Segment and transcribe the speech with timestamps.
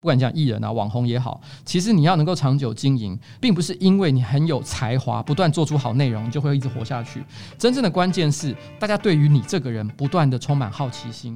[0.00, 7.22] 不管讲艺人啊、网红也好，其实你要能够长久经营，并不是因为你很有才华，不断做出好内容，你就会一直活下去。
[7.58, 11.34] 真正的关键是，大家对于你这个人不断的充满好奇心。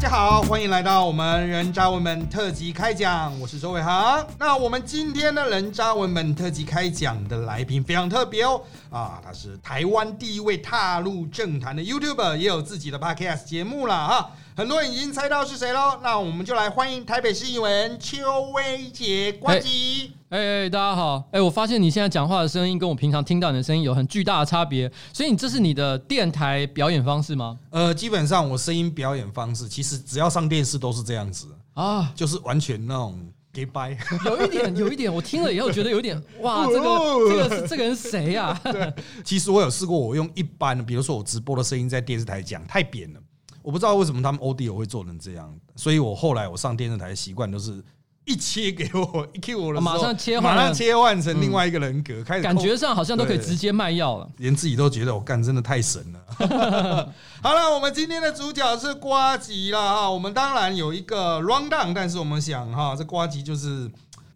[0.00, 4.26] 大家好，欢迎来到我们人渣文本特辑开讲，我是周伟航。
[4.38, 14.30] 那我们今天的人渣文本特辑开讲的来宾非常特别哦，啊，他是台湾第一位踏入政坛的 YouTuber，也有自己的 Podcast 节目了哈。
[14.56, 20.14] 很多人已经猜到是谁喽，那我们就来欢迎台北市议员邱威杰呱吉。
[20.30, 21.28] 哎哎，大家好！
[21.32, 27.58] 哎，我发现你现在讲话的声音跟我平常听到你的声音有很巨大的差别，所以你这是你的电台表演方式吗？
[27.70, 33.18] 呃，基本上我声音表演方式，其实只要上电视都是这样子啊，就是完全那种
[33.52, 36.88] gay 掰，有一点， 有一点，我听了以后觉得有点哇，这个
[37.28, 38.56] 这个是这个人谁呀？
[38.62, 38.94] 对，
[39.26, 43.18] 其实我有试过，我用一般的，比如说我直播的声音在电视台讲，太扁了。
[43.62, 47.82] 我不知道为什么他们 audio 会做成这样，所以我后来我上电视台习惯都是
[48.24, 56.20] 一切给我一 Q 我的马上切换，马上切换成另外一个人格，开始感觉上好像都可以直接卖药了，连自己都觉得我干真的太神了。
[57.42, 63.90] 好了，我们今天的主角是瓜吉了哈，我们当然有一个 rundown，但是我们想哈，这瓜吉就是。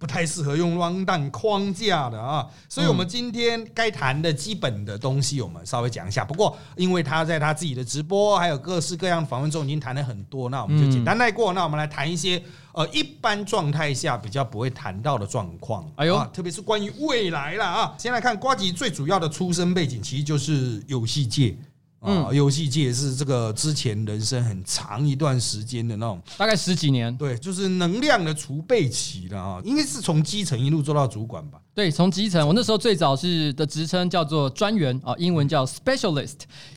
[0.04, 6.22] 不太适合用 rundown 框架的啊，所以我们今天该谈的基本的东西，我们稍微讲一下。
[6.22, 11.54] 不过，因为他在他自己的直播还有各式各样的访问中已经谈了很多，那我们就简单带过。
[11.54, 15.90] 那我们来谈一些呃一般状态下比较不会谈到的状况。
[15.96, 17.94] 哎呦，特别是关于未来了啊。
[17.96, 21.56] 先来看瓜吉最主要的出生背景，其实就是游戏界。
[22.04, 27.14] 啊，游戏界是这个之前人生很长一段时间的那种，大概十几年。
[27.16, 31.58] 对，就是能量的储备期了啊，应该是从基层一路做到主管吧。
[31.74, 36.34] 对，从基层，我那时候最早是的职称叫做专员啊，英文叫 specialist，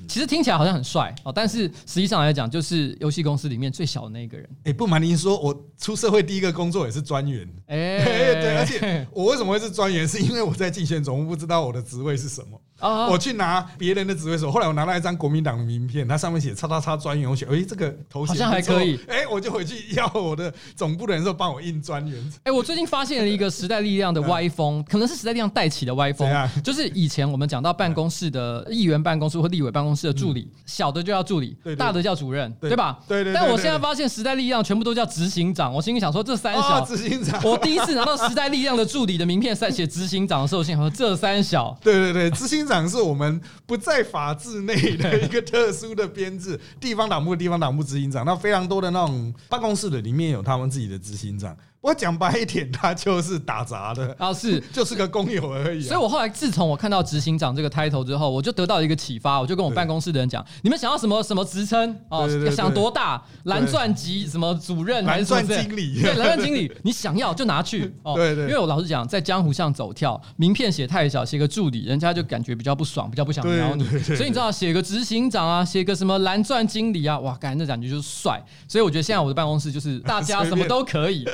[0.08, 4.50] 其实听起来好像很帅哦，但是实际上来讲，就是游戏公司里面最小的那个人。
[4.64, 7.48] 哎，不瞒您说，我出社会第一个工作也是专员。
[7.68, 8.00] 哎，
[8.42, 12.60] 对，而且我为什么会是专员，是因为我在竞选总部不知道我的职位是什么。
[12.80, 19.00] 我去拿别人的指挥所，后来我拿到一张国民党的名片，它上面写“叉叉叉专员”，我写，哎，这个头衔好像还可以。
[19.08, 22.34] 哎，我就回去要我的总部的人说帮我印专员。
[22.44, 24.84] 哎，我最近发现了一个时代力量的歪风。
[24.88, 26.30] 可能是时代力量带起的歪风，
[26.64, 33.00] 就是以前我们讲到办公室的议员办公室或立委办公室的助理，小的就叫助理，大的叫主任，对吧？
[33.08, 33.34] 对对。
[33.34, 37.42] 但我现在发现时代力量全部都叫执行长，我心里想说这三小执行长。
[37.44, 41.76] 我第一次拿到时代力量的助理的名片，在写执行长的时候，我心想说这三小。
[41.82, 51.56] 对对对，执行长是我们不在法制内的一个特殊的编制， 地方党部地方党部执行长，那非常多的那种办公室的里面有他们自己的执行长。
[51.80, 55.82] 我讲白一点，他就是打杂的啊， 是 就是个工友而已。
[55.82, 62.28] 所以我后来自从我看到执行长这个 title 之后，我就得到一个启发，我就跟我办公室的人讲：你们想要什么什么职称哦？
[62.52, 63.22] 想多大？
[63.44, 65.06] 蓝钻级什么主任？
[65.06, 66.02] 蓝钻经理？
[66.02, 68.16] 对，蓝钻经理， 你想要就拿去哦。
[68.16, 68.46] 对对。
[68.46, 73.86] 因为我老实讲，在江湖上走跳，名片写太小，写个助理，人家就感觉比较不爽，比较不想瞄你。
[74.00, 78.44] 所以你知道，写个执行长啊，写个什么蓝钻经理啊，哇，感觉那感觉就是帅。
[78.68, 81.26] 所以我觉得现在我的办公室就是大家什么都可以。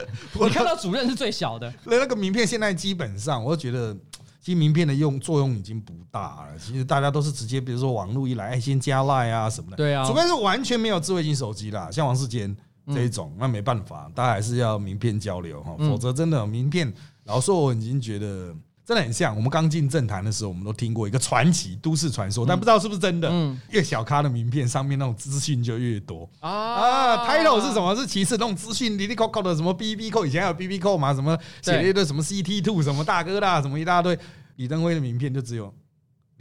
[0.47, 1.13] 你看到主任是。
[1.15, 3.95] 最小的那 那个名片，现在基本上，我觉得
[4.41, 6.57] 其实名片的用作用已经不大了。
[6.59, 9.77] 其实大家都是直接，比如说网络一来，先加赖啊什么的。
[9.77, 12.53] 对啊，除非是完全没有智慧型手机啦，像王世坚
[12.87, 16.91] 这一种，那没办法，大家还是要名片交流哈，否则真的名片，
[17.25, 18.53] 老实说我已经觉得。
[18.85, 23.29] 真的很像，我们刚进政坛的时候，我们都听过一个传奇都市传说，但不知道是不是真的。
[23.31, 27.25] 嗯，越小咖的名片上面那种资讯就越多啊。
[27.25, 27.95] Title 是什么？
[27.95, 31.13] 是其次，那种资讯里里扣扣的什么 BB 扣，以前还有 BB 扣嘛？
[31.13, 34.19] 什么写了一堆什么 CT Two 什么大哥大什么一大堆，
[34.57, 35.73] 李登辉的名片就只有。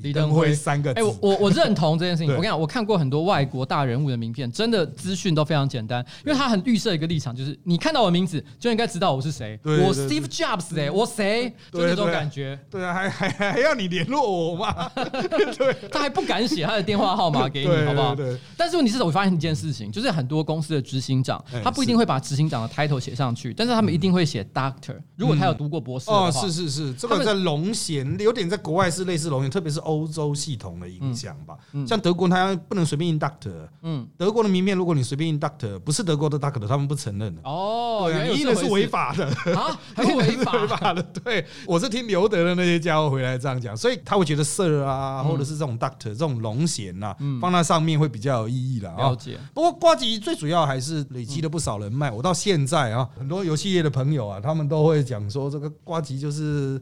[0.03, 2.31] 李登辉三个字，哎，我我我认同这件事情。
[2.35, 9.59] 我跟你讲，我看过很多外国大人物的名片，真的资讯都非常简单，因为他很预设一个立场，就是你看到我名字就应该知道我是谁。
[9.63, 11.53] 我 Steve Jobs 哎，我谁？
[11.73, 12.59] 就那种感觉。
[12.71, 14.91] 对啊，还还还要你联络我吗？
[14.95, 18.15] 对，他还不敢写他的电话号码给你，好不好？
[18.15, 18.37] 对。
[18.57, 24.97] 但是问题是我发现一件事情，就是很多公司的执行长，他不一定会把执行长的 title 写上去，但是他们一定会写 Doctor。
[25.17, 30.73] 如果他有读过博士的话，是是是，这个在龙衔有点在国外是类似龙衔，特别是欧洲系统。
[30.83, 31.57] 的影响吧，
[31.87, 33.69] 像德国，它不能随便印 doctor。
[33.83, 37.43] 嗯，德国的名片，如果你随便印 doctor，不是德国的 doctor，他们不承认的。
[37.45, 41.03] 哦，印的是违法的啊， 还违法的。
[41.23, 48.93] 对，我是听刘德的那些家伙回来这样讲，所以他会觉得 sir 啊，或者是这种 doctor 这种龙衔呐，放在上面会比较有意义了。
[48.97, 49.39] 了解。
[49.53, 52.11] 不过瓜吉最主要还是累积了不少人脉。
[52.11, 56.81] 我到现在啊，很多游戏业的朋友啊，他们都会讲说，这个瓜吉就是。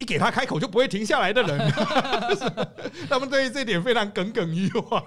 [0.00, 1.72] 一给他开口就不会停下来的人，
[3.06, 4.98] 他们对于这点非常耿耿于怀，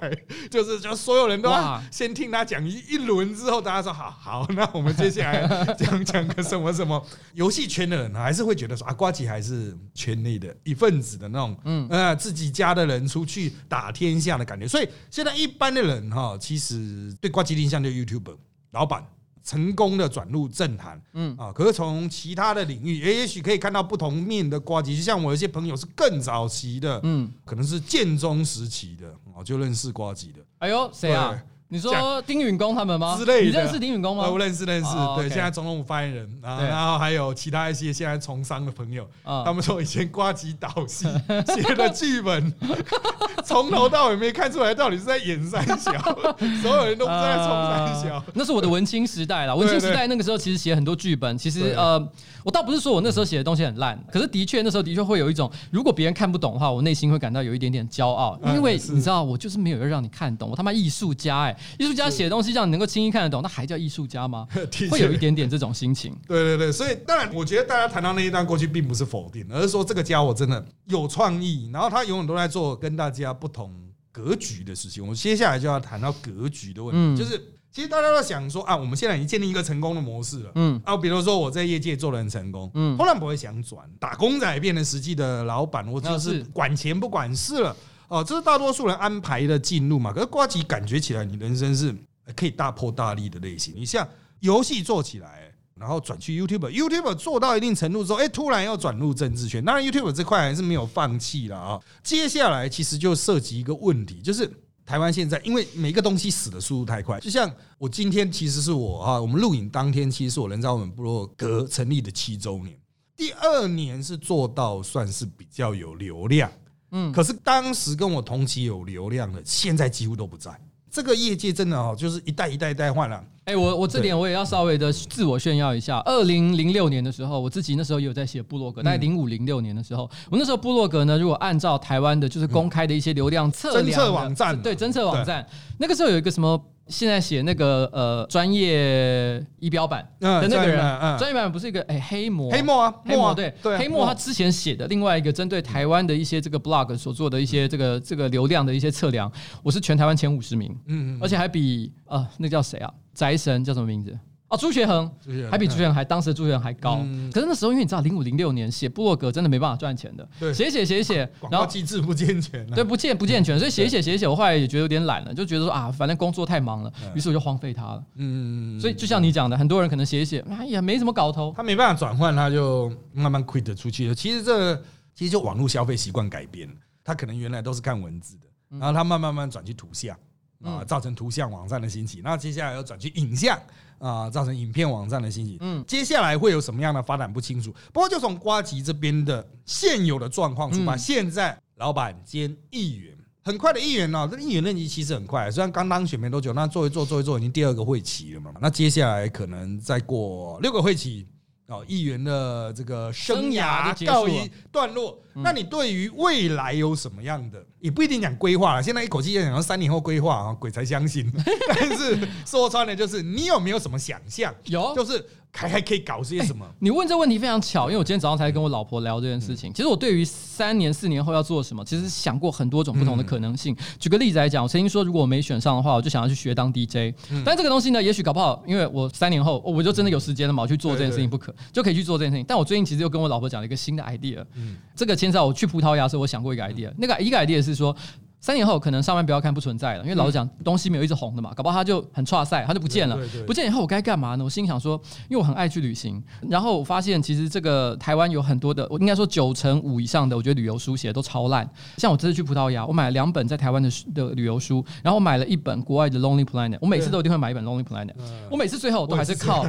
[0.51, 7.04] 就是就所有人都要先听他讲一一轮之后，大家说好好，那我们接下来讲讲个什么什么。
[7.34, 11.88] 游戏圈的人还是会觉得说啊，瓜吉还是圈内的一份子的那种，嗯。
[11.90, 18.38] 呃，自己家的人出去打天下的感觉，所以现在一般的人哈，其实对瓜吉印象就 YouTube
[18.72, 19.04] 老板。
[19.44, 24.95] 成功的转入政坛，嗯啊，可是从其他的领域，也也许可以看到不同面的瓜吉。
[24.95, 30.40] 就像我有些朋友是更早期的，嗯，可能是建中时期的，哦，就认识瓜吉的。
[30.60, 31.38] 哎呦，谁啊？
[31.73, 33.17] 你说丁允恭他们吗？
[33.17, 34.29] 之类的，你认识丁允恭吗？
[34.29, 34.91] 我认识，认识。
[35.17, 41.07] 对，现在总统府发言人啊，然后还有其他一些现在从商的朋友，他们说以前瓜吉导戏
[41.47, 42.53] 写的剧本，
[43.43, 45.91] 从头到尾没看出来到底是在演三小，
[46.61, 48.23] 所有人都不在冲三小。
[48.35, 51.99] 那是我的文青时代了， 文青时代那个时候其实写很多剧本，其实呃，
[52.43, 61.57] 我倒不是说我那时候写的东西很烂，可是的确那时候的确会有一种，如果别人看不懂的话，我内心会感到有一点点骄傲，因为你知道我就是没有要让你看懂，我他妈艺术家哎。
[61.77, 64.48] 艺术家写的东西让你能够轻易看得懂，那还叫艺术家吗？
[64.89, 66.15] 会有一点点这种心情。
[66.27, 73.74] 对对对，所以当然，我觉得大家谈到那一段过去，并不是否定，而是说这个家伙真的有创意，然后他永远都在做跟大家不同
[74.12, 75.06] 格局的事情。
[75.07, 87.75] 我接下来就要谈到格局的问题，就是其实大家都想说啊，我们现在已经建立一个成功的模式了，嗯啊，比如说我在业界做的很成功，嗯，当然不会想转打工仔变成实际的老板，我就是管钱不管事了。
[88.13, 90.13] 哦，这是大多数人安排的进入嘛？
[90.13, 91.92] 可是瓜吉感觉起来，你人生是
[92.36, 93.74] 可以大破大立的类型。
[93.75, 94.07] 你像
[94.39, 99.65] 游戏做起来，然后转去 YouTube，YouTube 做到一定程度之后，哎，突然要转入政治圈。
[99.65, 101.80] 当然，YouTube 这块还是没有放弃了啊。
[102.04, 104.48] 接下来其实就涉及一个问题，就是
[104.86, 112.77] 台湾现在因为每个东西死的速度太快，就像我今天其实是我啊，我们录影当天其实是我人在我们部落格成立的七周年，
[113.18, 116.51] 第二年是做到算是比较有流量。
[116.94, 120.51] 嗯，可是当时跟我同期有流量的，现在几乎都不在。
[120.90, 123.22] 这个业界真的哦，就是一代一代一代换了。
[123.45, 125.98] 哎，我我这点我也要稍微的自我炫耀一下。
[126.06, 128.84] 二零零六年的时候，我自己那时候也有在写部落格。
[128.84, 135.45] 在零五零六年的时候，我那时候部落格呢，如果按照台湾的就是公开的一些流量测侦测网站，对侦测网站，
[135.80, 136.63] 那个时候有一个什么。
[136.88, 140.77] 现在写那个呃专业仪表板的那个人，
[141.18, 149.31] 专业版不是一个哎黑魔黑魔啊黑魔对对黑魔他之前写的另外一个针对台湾的一些这个 blog 所做的一些这个这个流量的一些测量，
[149.63, 152.94] 我是全台湾前五十名，嗯嗯，而且还比呃那叫谁啊？
[153.13, 154.18] 宅神叫什么名字？
[154.53, 155.11] 哦，朱学恒
[155.50, 157.03] 还比朱学恒还当时的朱学恒还高，
[157.33, 168.03] 可是那时候因为你知道零五零六年写部落格真的没办法赚钱的，写写写写，然后机制不健全，对不健不健全，所以写写写写，我后来也觉得有点懒了，就觉得说啊，反正工作太忙了，于是我就荒废它了。
[168.17, 174.13] 嗯，所以就像你讲的，很多人可能写一写，哎呀没什么搞头，他没办法转换，他就慢慢 quit 出去了。
[174.13, 174.75] 其实这
[175.15, 178.47] 其实就网络消费习惯改变了，他可能原来都是看文字的，
[178.77, 180.15] 然后他慢慢慢转去图像。
[180.63, 183.60] 啊，造成图像网站的兴起，那接下来要转去影像
[184.00, 185.57] 啊，造成影片网站的兴起。
[185.60, 187.74] 嗯，接下来会有什么样的发展不清楚。
[187.92, 193.13] 不过就从瓜吉这边的现有的状况出发，现在老板兼议员，
[193.44, 198.51] 很快的议员呢，这议员任期其实很快，虽然刚当选没多久，那做一做做一做，已经第二个会期了嘛。
[198.62, 201.27] 那接下来可能再过六个会期。
[201.68, 207.65] 哦，议员的这个生涯告一段落，那你对于未来有什么样的？
[207.80, 208.83] 也不一定讲规划了。
[208.83, 211.31] 现在一口气要讲三年后规划啊，鬼才相信。
[211.80, 214.54] 但是说穿了，就是你有没有什么想象？
[214.65, 215.25] 有，就是。
[215.55, 216.65] 还还可以搞些什么？
[216.79, 219.71] 你问这问题非常巧，因为我今天早上才跟我老婆聊这件事情。
[219.71, 223.75] 其实我对于三年、四年后要做什么，其实想过很多种不同的可能性。
[223.99, 227.16] 举个例子来讲，我曾经说，如果我没选上的话，我就想要去学当 DJ。
[227.45, 232.45] 但这个东西呢，也许搞不好，因为我三年后我就真的有时间了嘛，我去做这件事情不可，就可以去做这件事情。
[232.47, 234.44] 但我最近其实又跟我老婆讲了一个新的 idea。
[234.56, 236.92] 嗯，这个牵涉我去葡萄牙的时，候，我想过一个 idea。
[236.97, 237.95] 那个一个 idea 是说。
[238.44, 243.18] 三年后可能上班不要看不存在了，因为老实讲东西没有一直红的嘛，搞不好它就很差赛，它就不见了。
[243.47, 244.44] 不见以后我该干嘛呢？
[244.44, 251.66] 我心想说，因为我很爱去旅行，然后我发现其实这个台湾有很多的，我应该说九成五以上的，我觉得旅游书写的都超烂。
[251.95, 258.14] 像我这次去葡萄牙，我买了两本在台湾的的旅游书，然后我买了一本国外的 Lonely Planet，我每次都一定会买一本 Lonely Planet，
[258.52, 259.66] 我每次最后都还是靠，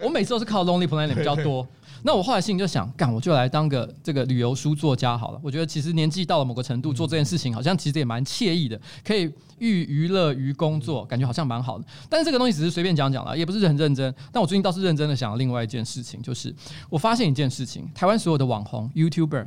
[0.00, 1.66] 我每次都是靠 Lonely Planet 比较多。
[2.02, 5.40] 那我后来心里就想，干我就来当个这个旅游书作家好了。
[5.42, 11.84] 我觉得其实年纪到了某个程度，做这件事情好像其实也蛮惬意的，可以寓娱乐于工作，感觉好像蛮好的。
[12.08, 14.14] 但是这个东西只是随便讲讲了，也不是很认真。
[14.32, 16.54] 但我最近倒是认真的想另外一件事情，就是
[16.90, 19.46] 我发现一件事情：台湾所有的网红 YouTuber，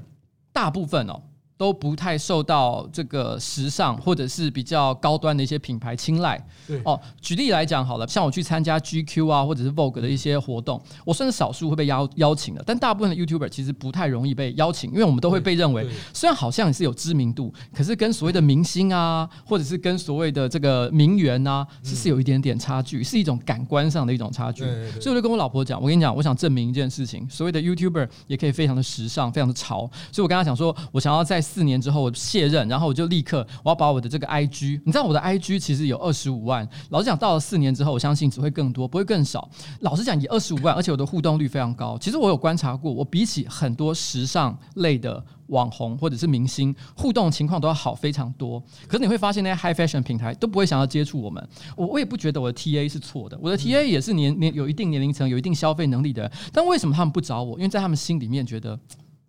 [0.53, 1.21] 大部分哦
[1.57, 6.37] 都不太受到这个时尚或者是比较高端的一些品牌青睐。
[6.67, 24.63] 对哦，举例来讲好了，像我去参加 GQ 啊，或者是 Vogue 的一些活动，我算是少数会被邀邀请的，但大部分的 YouTuber 其实不太容易被邀请，因为我们都会被认为虽然好像是有知名度，可是跟所谓的明星啊，或者是跟所谓的这个名媛啊，是是有一点点差距，是一种感官上的一种差距。
[24.99, 29.89] 所以我就跟我老婆讲，我跟你讲，我想证明一件事情，所谓的 YouTuber 也可以非常的时尚，非常的潮。
[30.11, 39.47] 所以我跟他讲说，我想要在四年之后我卸任，然后我就立刻我要把我的这个 IG，你知道我的 IG 其实有二十五万，老实讲，到了四年之后，我相信只会更多，不会更少。
[39.81, 41.97] 老实讲，也二十五万，而且我的互动率非常高。
[41.99, 48.61] 其实我有观察过，我比起很多时尚类的网红或者是明星，互动情况都要好非常多。
[48.87, 51.47] 可是你会发现那些 high fashion 平台都不会想要接触我们。
[51.75, 56.31] 我我也不觉得我的 TA 是错的，我的 TA 也是年年有一定年龄层、有一定消费能力的人。
[56.51, 57.57] 但为什么他们不找我？
[57.57, 58.79] 因为在他们心里面觉得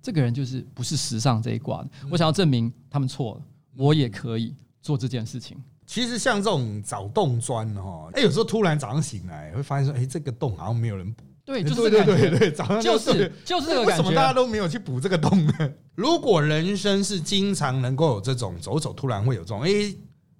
[0.07, 1.91] 这个人就是不是时尚这一挂的。
[2.09, 3.41] 我想要证明他们错了，
[3.77, 5.61] 我也可以做这件事情。
[5.85, 11.25] 其实像这种找洞钻哈，哎，有时候突然早上醒来会发现说，哎，这个洞好像没有人补。
[11.45, 14.05] 对，就是对对对对，早上就是就是这个为感觉。
[14.05, 15.73] 什么大家都没有去补这个洞呢？
[15.97, 19.71] 如果人生是经常能够有这种走走，突然会有这种哎、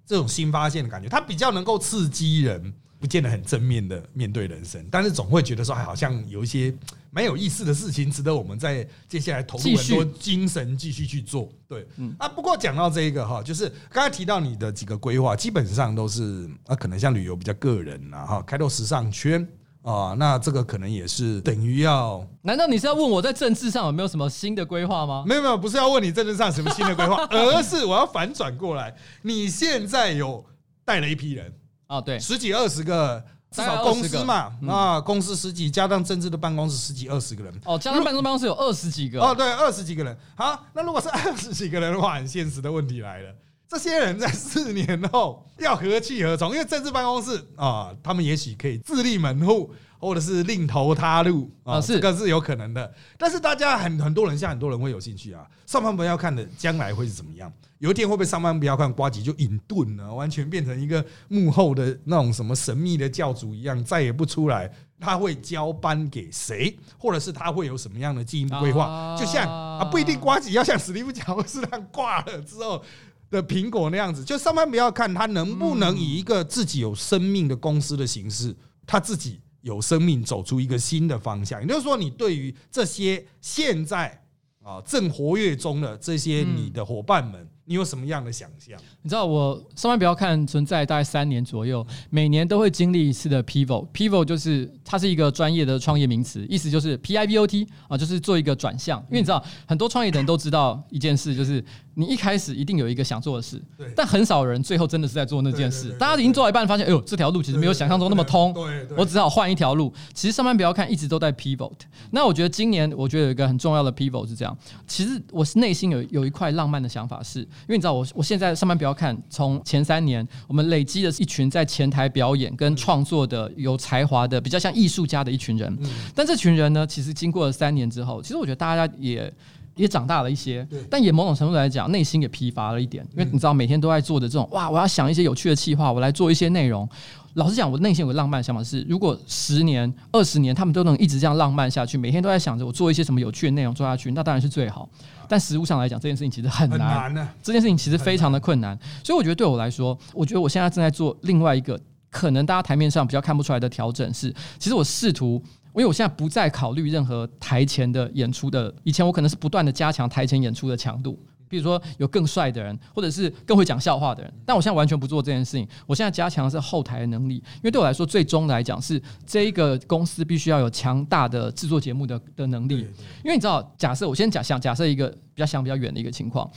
[0.05, 6.73] 这种新发现的感觉，它比较能够刺激人，不见得很正面的面对人生，但是总会觉得说，哎，好像有一些
[7.11, 11.49] 蛮有意思的事情，值得我们在接下来投入很多精神继续去做。
[11.67, 19.47] 对，嗯啊，不过讲到这个哈，就是刚才提到你的几个规划，基本上都是啊，可能像旅游比较个人啊，哈，开拓时尚圈。
[19.83, 25.23] 啊，那这个可能也是等于要难道你是要问我在政治上有没有什么新的规划吗？
[25.25, 30.43] 没有没有，不是要问你政治上什么新的规划， 而是我要反转过来，你现在有
[30.83, 31.53] 带了一批人，
[31.87, 37.53] 啊，对，十几二十个，至少公司嘛，嗯啊，公司十几，加上政治的办公室十几二十个人。
[37.65, 40.15] 哦，加上办公办公室有二十几个，哦，对，二十几个人。
[40.35, 43.33] 好，那如果是二十几个人的话，很现实的问题来了。
[43.69, 46.51] 这些人在四年后要何去何从？
[46.51, 52.93] 因为政治办公室啊，他们也许可以自立门户，或者是另投他路啊，这个是有可能的。
[53.17, 57.51] 但是大家很很多人，像很多人会有兴趣啊，上班不要看的将来会是怎么样？
[57.79, 64.71] 有一天会不会上班不要看瓜吉就隐遁了，完全变成一个幕后的那种什么神秘的教主一样，再也不出来？
[64.99, 68.85] 他会交班给谁，或者是他会有什么样的进一步规划？
[68.85, 72.83] 啊就像啊，不一定瓜吉要像史蒂夫乔布斯那样挂了之后
[73.29, 78.55] 的苹果那样子，就上班不要看他能不能以一个自己有生命的公司的形式，
[78.85, 81.61] 他自己有生命走出一个新的方向。
[81.61, 84.23] 也就是说，你对于这些现在
[84.63, 88.79] 啊正活跃中的这些你的伙伴们，你有什么样的想象？
[89.01, 93.85] 你知道我上班不要看存在大概三年左右，每年都会经历一次的 pivot。
[93.93, 98.99] pivot 就是它是一个专业的创业名词，意思就是 P I V O T 啊，就是做一个转向。
[99.09, 101.63] 因为你知道很多创业的人都知道一件事，就是
[101.95, 103.61] 你一开始一定有一个想做的事，
[103.93, 109.93] 但很少人最后真的是在做那件事大家已经做到一半，发现哎呦这条路其实没有想象中那么通，对对我只好换一条路。
[110.13, 111.73] 其实上班不要看，一直都在 pivot。
[112.11, 114.57] 那我觉得今年我觉得有一个很重要的 pivot 是这样。
[114.87, 125.77] 其实我是内心有有一块浪漫的想法是，因为你知道我我现在上班不要看，从前三年我们累积的是一群在前台表演跟创作的有才华的比较像艺术家的一群人。
[126.15, 129.33] 但这群人呢，其实经过了三年之后，其实我觉得大家也。
[129.75, 136.89] 也长大了一些，但也某种程度来讲，内心也疲乏了一点，因为你知道每天都在做的这种哇，我要想一些有趣的企划，我来做一些内容。
[137.35, 144.89] 老实讲，我内心有个浪漫的想法是，如果十年、二十年他们都能一直这样浪漫下去，每天都在想着我做一些什么有趣的内容做下去，那当然是最好。
[145.27, 147.35] 但实物上来讲，这件事情其实很很难。
[147.43, 148.77] 这件事情其实非常的困难。
[149.03, 151.79] 所以我觉得对我来说，我觉得我现在正在做另外一个
[152.09, 155.41] 可能大家台面上比较看不出来的调整是，其实我试图。
[155.75, 164.33] 因为我现在不再考虑任何台前的演出的，以前我可能是不断的加强台前演出的强度，比如说有更帅的人，或者是更会讲笑话的人。
[164.45, 167.35] 但我现在完全不做这件事情，我现在加强的是后台的能力。
[167.35, 172.79] 因为对我来说，最终来讲是这一个公司必须要有强大的制作节目的的能力。
[173.23, 176.49] 因为你知道，假设我先假想假设一个比较想比较远的一个情况，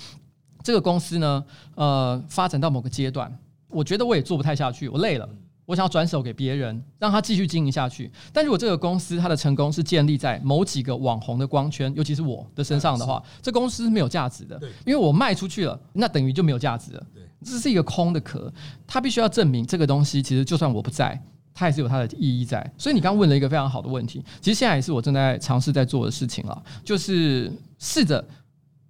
[0.62, 1.44] 这个公司呢，
[1.74, 3.34] 呃，发展到某个阶段，
[3.68, 5.28] 我觉得我也做不太下去，我累了。
[5.70, 8.10] 我想要转手给别人，让他继续经营下去。
[8.32, 14.68] 但如果这个公司它的成功是建立在某几个网红的光圈，尤其是我的身上的话，这公司是没有价值的对。
[14.84, 17.22] 因为我卖出去了，那等于就没有价值了对。
[17.44, 18.52] 这是一个空的壳，
[18.84, 21.22] 它必须要证明这个东西其实就算我不在。
[21.52, 28.24] 它也是有它的意义在，所以你刚问了一个非常好的问题，其实现在也是我正在尝试在做的事情了，就是试着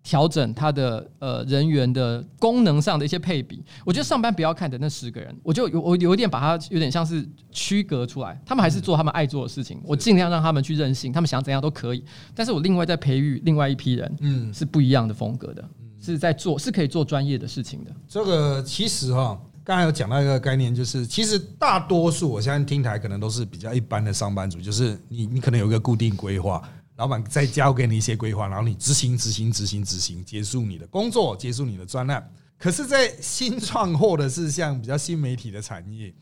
[0.03, 3.65] 调整他的呃人员的功能上的一些配比。
[3.85, 12.05] 我觉得上班不要看的那十个人，我就有我有一点把它有点像是区隔出来，他们还是做他们爱做的事情，我尽量让他们去任性，他们想怎样都可以。
[12.35, 15.65] 但是我另外在培育另外一批人，嗯，是不一样的风格的。
[16.03, 17.91] 是在做，是可以做专业的事情的。
[18.09, 26.67] 这个其实哈，刚才有讲到一个概念，就是其实大多数我相信听台可能都是比较一般的上班族，就是你你可能有一个固定规划，
[27.01, 32.31] 老板再交给你一些规划，然后你执行执行执行执行，结束你的工作，结束你的专案。
[32.59, 36.15] 可是，在新创或者是像比较新媒体的产业，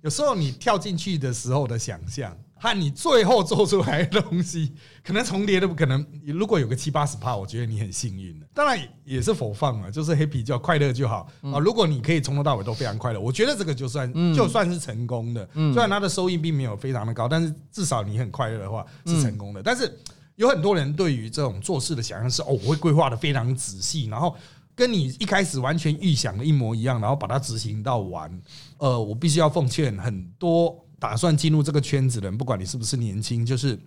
[0.00, 2.36] 有时候你跳进去的时候的想象。
[2.56, 4.72] 和你最后做出来的东西
[5.04, 6.06] 可能重叠的不可能。
[6.24, 8.46] 如果有个七八十帕，我觉得你很幸运了。
[8.54, 11.58] 当然也是否放啊，就是 happy 就快乐就好啊。
[11.58, 15.46] 如果你可以从头到尾都非常快乐，我觉得这个就算就算是成功的。
[15.52, 19.62] 虽然它的收益并没有非常的高，但是至少你很快乐的话是成功的。
[19.62, 19.94] 但是
[20.36, 24.34] 有很多人对于这种做事的想象是哦，我会规划的非常仔细，然后
[24.74, 28.30] 跟你一开始完全预想的一模一样，然后把它执行到完。
[28.78, 30.78] 呃，我必须要奉劝很多。
[30.98, 33.78] 打算进入这个圈子的人，不管你是不是年轻，就是。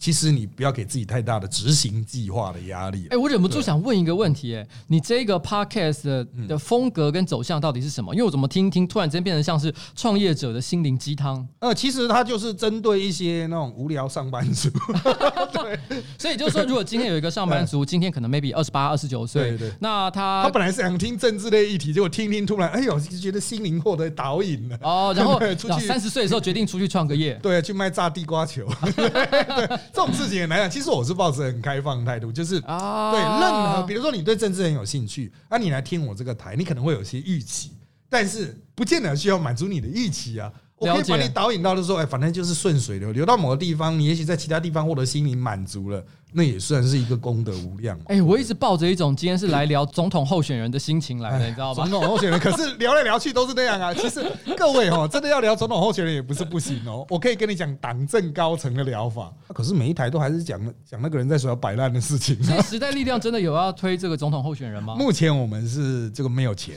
[0.00, 3.06] 其实你不要给自己太大的执行计划的压力。
[3.10, 8.14] 哎，我忍不住想问一个问题，哎，你这个 podcast 的风格跟走向到底是什么？
[8.14, 11.46] 因为我怎么听听，突然间变成像是创业者的心灵鸡汤。
[11.58, 14.70] 呃，其实它就是针对一些那种无聊上班族。
[15.52, 15.78] 对，
[16.18, 24.78] 所以就是说，如果今天有一个上班族，今天可能 maybe 二十八、二十九岁，对，那他他本来是想听政治类议题，结果听听突然，哎呦，觉得心灵获得导引了。
[24.80, 28.66] 哦，然后 出去三十岁的时候决定出去创个业，对，去卖炸地瓜球。
[29.92, 37.72] 这种事情很难讲，其实我是抱持很开放的态度，就是对任何，比如说你对政治很有兴趣，那你来听我这个台，你可能会有些预期，
[38.08, 40.52] 但是不见得需要满足你的预期啊。
[40.76, 46.02] 我可以把你导引到的时候，哎，反正就是顺水流，流到某个地方，你也许在其他地方获得心灵满足了。
[46.32, 47.98] 那也算是一个功德无量。
[48.06, 51.82] 哎，我一直抱着一种今天是来聊总统候选人的心情来的，你知道吧？
[51.82, 53.92] 总统候选人，可是聊来聊去都是那样啊。
[53.94, 54.24] 其实
[54.56, 57.06] 各位哦，真的要聊总统候选人也不是不行哦。
[57.10, 62.42] 我可以跟你讲党政高层的疗法，可是每一台都还是讲讲那个人在说要摆烂的事情。
[62.42, 64.94] 所以时代力量真的有要推这个总统候选人吗？
[64.96, 66.76] 目前我们是这个没有钱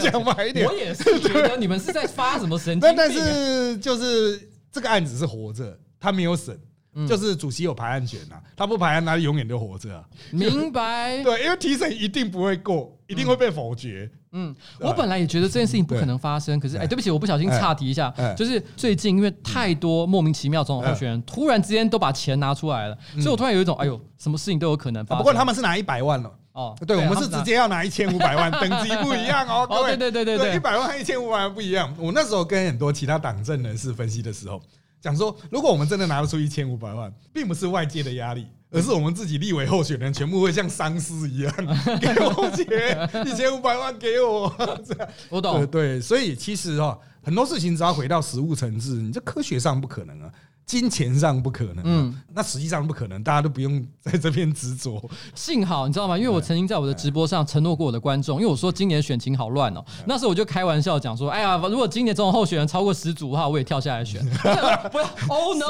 [0.00, 2.94] 讲白一点，我也是觉得你们是在发什么神经病？
[2.96, 6.58] 但是就是这个案子是活着，他没有审。
[7.06, 10.04] 就是主席有排案权呐，他不排案，他永远都活着啊。
[10.30, 11.22] 明白？
[11.24, 14.08] 对，因为提审一定不会过，一定会被否决。
[14.32, 25.18] 嗯，我本来也觉得这件事情不可能发生，可是哎，对不起，我不小心岔题一下，就是最近因为太多莫名其妙总统候选人突然之间都把钱拿出来了，所以我突然有一种哎呦，什么事情都有可能发生。
[25.18, 29.66] 不过他们是拿一百万了哦，对我们是直接要拿一千五百万， 等级不一样哦。
[29.84, 31.94] 对对对对对，一百万和一千五百万不一样。
[31.98, 34.60] 我那时候跟很多其他党政人士分析的时候。
[35.00, 41.52] 讲说，如果我们真的拿得出一千五百万，并不是外界的压力，而是我们自己立委候选人全部会像丧尸一样
[42.00, 44.52] 给我钱，一千五百万给我，
[44.84, 45.66] 这样我懂。
[45.66, 50.32] 对，所以其实哦，很多事情只要回到实物层次，你这科学上不可能啊。
[50.66, 55.00] 金钱上不可能，嗯，那实际上不可能，大家都不用在这边执着。
[55.32, 56.18] 幸好你知道吗？
[56.18, 64.20] 因为我曾经在我的直播上承诺过我的观众，因为我说今年选情好乱哦， 那时候我就开玩笑讲说，哎呀，如果今年总统候选人超过十组的话，我也跳下来选。
[64.90, 65.66] 不要，Oh no！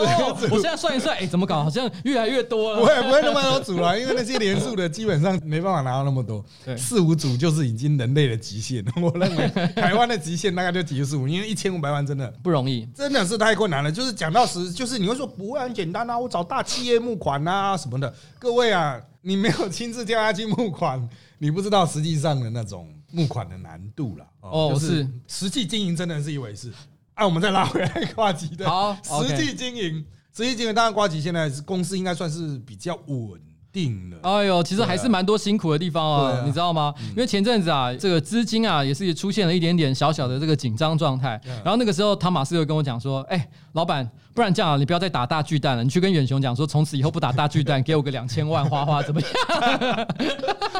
[0.51, 1.63] 我现在算一算，哎，怎么搞？
[1.63, 2.81] 好像越来越多了。
[2.81, 6.43] 不会，不会那么多组了，因为那些连数的基本上没办法拿到那么多，
[6.75, 8.83] 四五组就是已经人类的极限。
[9.03, 13.93] 我认为台湾的极限大概就几十五，因为一千五百万真的 不容易，真的是太困难了。
[13.93, 14.86] 就是讲到十就。
[14.87, 18.15] 就是你会说不会很简单啊，我找大企业募款啊什么的。
[18.39, 24.25] 各位啊，你没有亲自叫他去募款，你不知道实际上的那种募款的难度了。
[24.43, 26.73] 哦，是实际经营真的是一回事。
[27.15, 33.41] 啊，我们再拉回来挂机的，好， 实际经营，实际经营，当然挂机现在是公司应该算是比较稳。
[33.73, 36.95] 定了，哎呦，其实还是蛮多辛苦的地方啊，你知道吗？
[37.11, 41.39] 因为前阵子啊，这个资金啊，也是出现了一点点小小的这个紧张状态。
[41.63, 43.47] 然后那个时候，汤马斯又跟我讲说：“哎，
[43.77, 49.31] 老板，不然这样，啊你不要再打大巨蛋了，你去跟远雄讲说，从此以后不打大巨蛋，给我个两千万花花，怎么样？”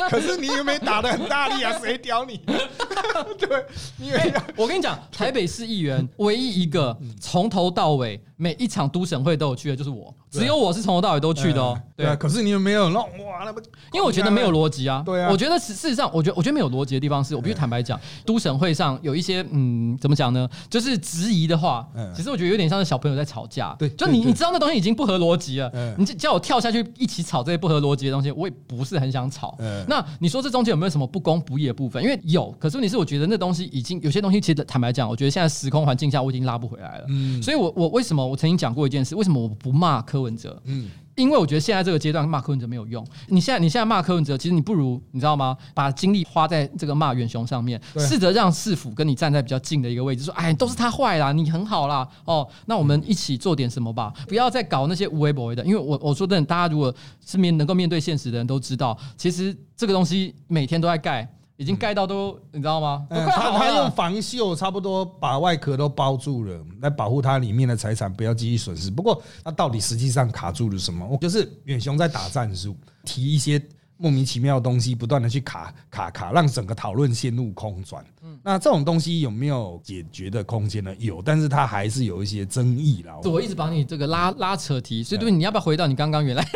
[0.09, 2.41] 可是你又没打的很大力啊，谁屌你？
[3.39, 3.67] 对，
[3.99, 10.15] 因为我跟你讲，台北市议员唯一一个从头到尾每一场都省会都有去的，就是我。
[10.31, 12.15] 只有我是从头到尾都去的哦，对啊。
[12.15, 13.45] 可是你有没有弄哇？
[13.45, 13.59] 那不，
[13.93, 15.03] 因为我觉得没有逻辑啊。
[15.05, 15.31] 对啊。
[15.31, 20.49] 我觉得事事实上，我觉得我觉得没有逻辑的地方是，我必须坦白讲，都省会上有一些嗯，怎么讲呢？
[20.69, 23.75] 就是质疑的话，其实我觉得有点像是小朋友在吵架。
[23.79, 29.59] 对，就你你知道那东西已经不合逻辑了，你叫我跳下去一起吵这些不合逻辑的东西，我也不是很想吵。
[29.89, 32.03] 那你说这中间有没有什么不公不义的部分？
[32.03, 37.07] 因为有，可是你是我觉得那东西已经有些东西，其实坦白讲，我觉得现在时空环境下我已经拉不回来了。
[37.09, 37.43] 嗯。
[37.43, 39.17] 所以我我为什么我曾经讲过一件事？
[39.17, 40.61] 为什么我不骂柯文哲？
[40.65, 40.89] 嗯。
[41.17, 43.05] 因为我觉得现在这个阶段骂柯文哲没有用。
[43.29, 45.57] 你现在你现在骂柯文哲，其实你不如你知道吗？
[45.75, 55.65] 把精力花在这个骂远雄上面，试着让市府跟你站在比较近的一个位置，说哎，都是他坏啦，你很好啦，哦，那我们一起做点什么吧，不要再搞那些无微不微的。
[55.65, 61.27] 因为我我说真的，大家如果是面能够面对现实的人都知道，其实这个东西每天都在盖。
[61.57, 63.07] 已经盖到都，你知道吗？
[63.09, 68.91] 他他用防锈差不多把外壳都包住了，来保护它里面的财产不要继续损失。
[68.91, 71.17] 不过，它到底实际上卡住了什么？
[71.21, 73.63] 就是远雄在打战术，提一些。
[73.99, 78.05] 莫名其妙的东西不断的去卡卡卡，让整个讨论陷入空转。
[78.23, 80.95] 嗯，那这种东西有没有解决的空间呢？
[80.99, 83.19] 有，但是它还是有一些争议啦。
[83.25, 86.47] 我一直把你这个拉拉扯题，所以对，你要不要回到你刚刚原来？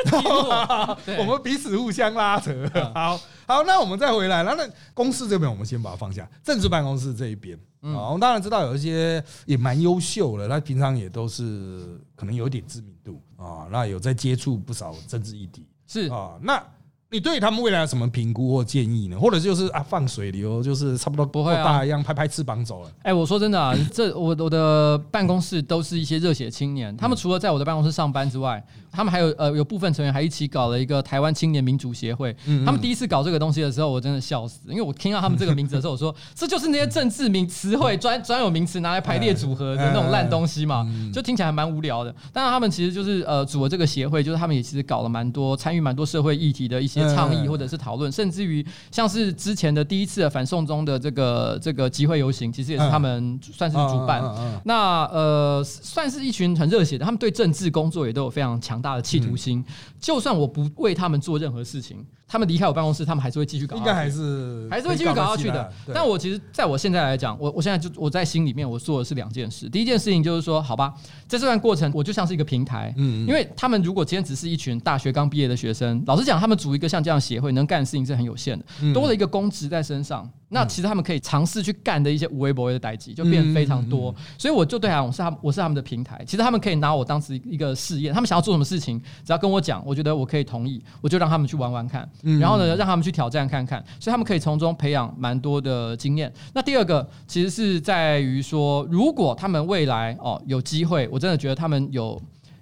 [1.18, 2.52] 我们彼此互相拉扯。
[2.94, 4.42] 好好，那我们再回来。
[4.42, 6.28] 那那公司这边，我们先把它放下。
[6.42, 16.62] 政治办公室这一边，啊，我们当然知道有一些也蛮优秀的，他平常也都是可能有一点知名度啊，那有在接触不少政治议题，是啊，那。
[17.12, 19.18] 你对他们未来有什么评估或建议呢？
[19.18, 22.90] 或者就是啊放水流，就是差不多不会大一样拍拍翅膀走了。
[23.02, 28.64] 哎，我说真的啊， 这我我的办公室都是一些热血青年，他们除了在我的办公室上班之外。
[28.92, 32.34] 他们还有呃有部分成员还一起搞了一个台湾青年民主协会。
[32.66, 42.12] 他们第一次搞这个东西的时候，我真的笑死，因为我听到他们这个名字的时候，我说 这就是那些政治名词汇专专有名词拿来排列组合的那种烂东西嘛，就听起来还蛮无聊的。
[42.32, 54.20] 但是他们其实就是呃组了这个协会，就是他们也其实搞了蛮多参与蛮多社会议题的一些倡议或者是讨论，甚至于像是之前的第一次的反送中的这个这个集会游行，其实也是他们算是主办。
[54.64, 58.80] 那呃算是一群很热血的，他们对政治工作也都有非常强。
[58.80, 59.62] 大的企图心，
[60.00, 62.02] 就算我不为他们做任何事情。
[62.26, 65.70] 他们离开我办公室，他们还是会继续搞，应该还是还是会继续搞下去的。
[65.92, 69.68] 但我其实在我现在来讲，我我现在就我在心里面我做的是两件事。
[69.68, 70.94] 第一件事情就是说，好吧，
[71.26, 84.14] 在这段过程，我就像是一个平台，嗯，因为他们如果今天只是一群大学刚毕业的学生，老实讲，他们组一个像这样协会，能干的事情是很有限的，多了一个公职在身上，那其实他们可以尝试去干的一些无微不微的代际就变非常多。
[84.36, 86.22] 所以我就对啊，我是他，我是他们的平台。
[86.24, 92.08] 其实他们可以拿我当时一个试验，他们想要做什么事情，只要跟我讲，我觉得我可以同意，我就让他们去玩玩看，
[92.40, 93.00] 然后呢，让他们。
[93.00, 96.30] 去挑战看看，所以他们可以从中培养蛮多的经验。
[96.52, 102.20] 那第二个其实是在于说，如果他们未来哦有机会，我真的觉得他们有。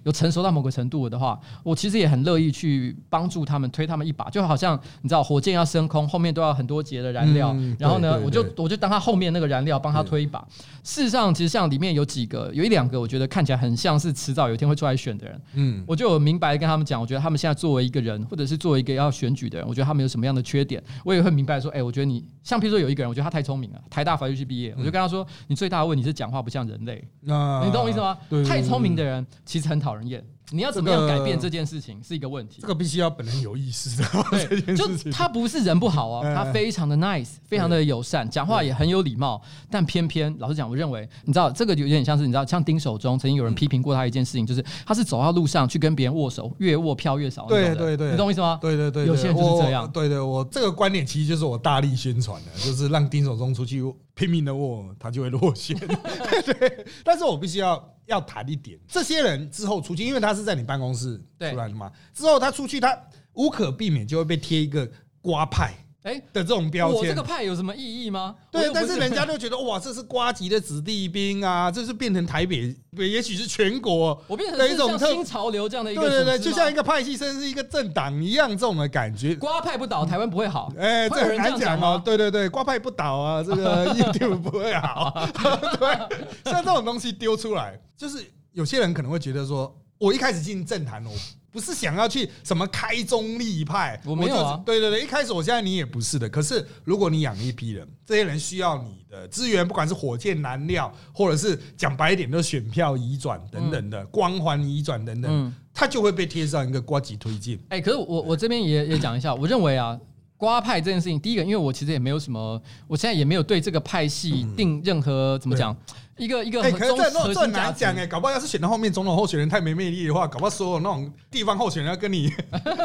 [0.09, 10.43] 有成熟到某个程度的话，我其实也很乐意去帮助他们推他们一把，就好像你知道，火箭要升空，后面都要很多节的燃料，然后呢，我就我就当他后面那个燃料，帮他推一把。
[10.83, 15.41] 事实上，其实像里面有几个，有一两个，我觉得看起来很像是迟早有一天会出来选的人。
[15.53, 27.07] 嗯，我就有明白跟他们讲，我觉得他们现在作为一个人，或者是作为一个要选举的人，我觉得他们有什么样的缺点，我也会明白说，哎，我觉得你像，譬如说有一个人，我觉得他太聪明了，台大法律系毕业，我就跟他说，你最大的问题是讲话不像人类。
[27.21, 28.17] 你懂我意思吗？
[28.47, 30.25] 太聪明的人其实很讨人厌。
[30.51, 32.63] 你要怎么样改变这件事情是一个问题。
[32.63, 34.09] 这个必须要本人有意识的。
[34.31, 39.43] 对， 就他不是人不好啊，他非常的 nice，非常的友善，讲话也很有礼貌。
[39.71, 47.45] 但偏偏老实讲，我认为你知道这个有点像是你知道，像丁守中曾经有人批评过他一件事情，就是他是走到路上去跟别人握手，越握票越少。
[47.47, 48.59] 对对对，你懂我意思吗？
[48.63, 49.91] 对对对，有些人就是这样。
[49.93, 53.83] 对对，我这个观点其实就是我大力宣传的，就是让丁守中出去
[54.19, 55.79] 拼命的握，他就会落选。
[56.45, 57.95] 对，但是我必须要。
[58.09, 62.99] 要谈一点，这些人之后出去，因为他是在你办公室出来的嘛，之后他出去，他
[63.35, 65.75] 无可避免就会被贴一个瓜派。
[66.05, 68.37] 哎的这种标签，我这个派有什么意义吗？
[68.53, 79.35] 对，但是人家就觉得哇， 这是瓜级的子弟兵啊，这是变成台北，也许是全国，我变成一种新潮流这样的一个，对对对，就像一个派系，甚至是一个政党一样，这种的感觉。
[79.35, 80.73] 瓜派不倒，台湾不会好。
[80.79, 82.01] 哎，这很难讲哦。
[82.05, 85.13] 对对对，瓜派不倒啊，这个 一定不会好。
[85.81, 91.11] 对，像这种东西丢出来，就是有些人可能会觉得说，我一开始进政坛哦。
[91.59, 94.63] 不是想要去什么开宗立派，我没有啊。
[94.65, 96.29] 对对对，一开始我现在你也不是的。
[96.29, 107.59] 可是如果你养一批人，这些人需要你的资源，不管是火箭燃料，或者是讲白一点的选票移转等等的光环移转等等，他就会被贴上一个瓜级推荐。
[107.71, 109.99] 哎，可是我我这边也也讲一下，我认为啊。
[110.41, 115.77] 瓜派这件事情，第一个，因为我其实也没有什么，我现在也没有对这个派系定任何怎么讲，
[116.19, 122.33] 一个一个很中核心难讲哎，搞不好要是选到后面总统候选人太没魅力的话，搞不好所有那种地方候选人要跟你